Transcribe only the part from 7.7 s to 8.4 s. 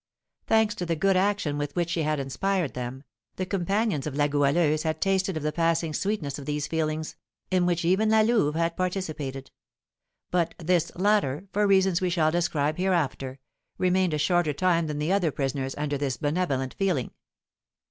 even La